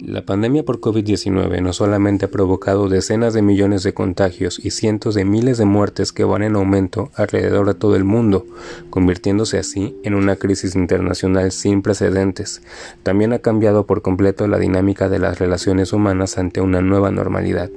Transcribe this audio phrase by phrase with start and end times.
[0.00, 5.16] La pandemia por COVID-19 no solamente ha provocado decenas de millones de contagios y cientos
[5.16, 8.46] de miles de muertes que van en aumento alrededor de todo el mundo,
[8.90, 12.62] convirtiéndose así en una crisis internacional sin precedentes,
[13.02, 17.68] también ha cambiado por completo la dinámica de las relaciones humanas ante una nueva normalidad.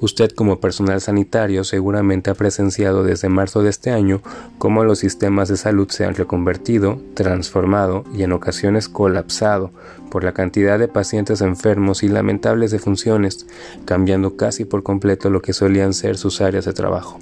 [0.00, 4.20] Usted como personal sanitario seguramente ha presenciado desde marzo de este año
[4.58, 9.72] cómo los sistemas de salud se han reconvertido, transformado y en ocasiones colapsado
[10.08, 13.46] por la cantidad de pacientes enfermos y lamentables defunciones,
[13.86, 17.18] cambiando casi por completo lo que solían ser sus áreas de trabajo.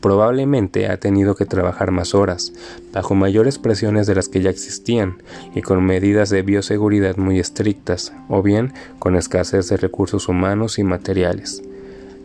[0.00, 2.52] Probablemente ha tenido que trabajar más horas,
[2.92, 5.16] bajo mayores presiones de las que ya existían
[5.56, 10.84] y con medidas de bioseguridad muy estrictas, o bien con escasez de recursos humanos y
[10.84, 11.62] materiales.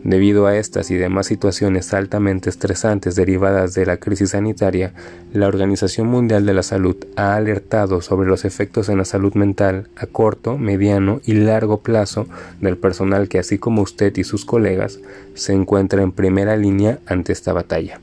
[0.04, 4.92] Debido a estas y demás situaciones altamente estresantes derivadas de la crisis sanitaria,
[5.32, 9.88] la Organización Mundial de la Salud ha alertado sobre los efectos en la salud mental
[9.96, 12.26] a corto, mediano y largo plazo
[12.60, 15.00] del personal que, así como usted y sus colegas,
[15.32, 17.98] se encuentra en primera línea ante esta batalla.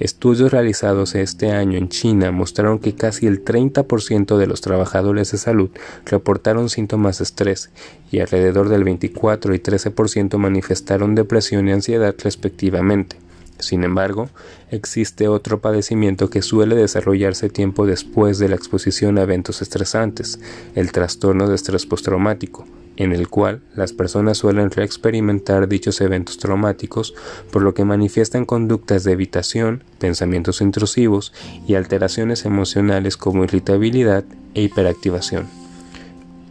[0.00, 5.38] Estudios realizados este año en China mostraron que casi el 30% de los trabajadores de
[5.38, 5.70] salud
[6.04, 7.70] reportaron síntomas de estrés
[8.10, 13.18] y alrededor del 24 y 13% manifestaron depresión y ansiedad respectivamente.
[13.60, 14.30] Sin embargo,
[14.72, 20.40] existe otro padecimiento que suele desarrollarse tiempo después de la exposición a eventos estresantes,
[20.74, 27.14] el trastorno de estrés postraumático, en el cual las personas suelen reexperimentar dichos eventos traumáticos,
[27.50, 31.32] por lo que manifiestan conductas de evitación, pensamientos intrusivos
[31.66, 35.64] y alteraciones emocionales como irritabilidad e hiperactivación.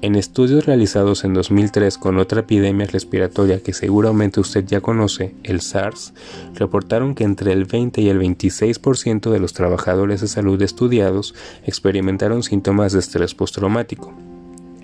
[0.04, 5.62] En estudios realizados en 2003 con otra epidemia respiratoria que seguramente usted ya conoce, el
[5.62, 6.14] SARS,
[6.56, 11.36] reportaron que entre el 20 y el 26% de los trabajadores de salud estudiados
[11.66, 14.14] experimentaron síntomas de estrés postraumático.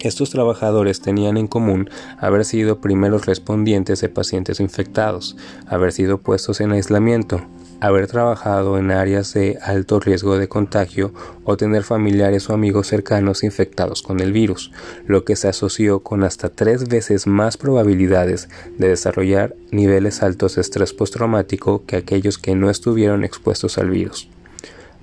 [0.02, 1.90] Estos trabajadores tenían en común
[2.20, 5.36] haber sido primeros respondientes de pacientes infectados,
[5.68, 7.42] haber sido puestos en aislamiento,
[7.82, 13.44] haber trabajado en áreas de alto riesgo de contagio o tener familiares o amigos cercanos
[13.44, 14.72] infectados con el virus,
[15.06, 20.62] lo que se asoció con hasta tres veces más probabilidades de desarrollar niveles altos de
[20.62, 24.30] estrés postraumático que aquellos que no estuvieron expuestos al virus.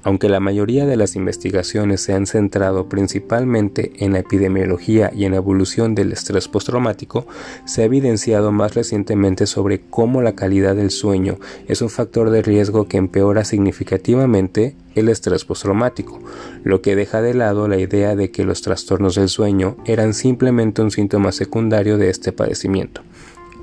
[0.07, 5.33] Aunque la mayoría de las investigaciones se han centrado principalmente en la epidemiología y en
[5.33, 7.27] la evolución del estrés postraumático,
[7.65, 12.43] se ha evidenciado más recientemente sobre cómo la calidad del sueño es un factor de
[12.43, 16.21] riesgo que empeora significativamente el estrés postraumático,
[16.63, 20.83] lo que deja de lado la idea de que los trastornos del sueño eran simplemente
[20.83, 23.03] un síntoma secundario de este padecimiento.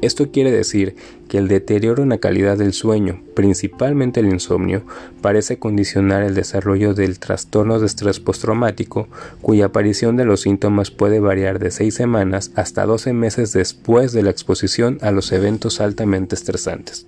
[0.03, 0.97] Esto quiere decir
[1.29, 4.83] que el deterioro en la calidad del sueño, principalmente el insomnio,
[5.21, 9.07] parece condicionar el desarrollo del trastorno de estrés postraumático,
[9.41, 14.23] cuya aparición de los síntomas puede variar de 6 semanas hasta 12 meses después de
[14.23, 17.07] la exposición a los eventos altamente estresantes.